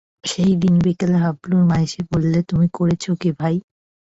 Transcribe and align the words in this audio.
সেইদিন 0.23 0.73
বিকেলে 0.85 1.17
হাবলুর 1.17 1.63
মা 1.69 1.77
এসে 1.79 2.01
বললে, 2.11 2.39
তুমি 2.49 2.67
করেছ 2.73 3.03
কী 3.21 3.29
ভাই? 3.39 3.55